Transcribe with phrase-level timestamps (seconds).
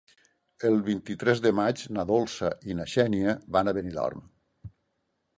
[0.67, 4.25] El vint-i-tres de maig na Dolça i na Xènia van a Benidorm.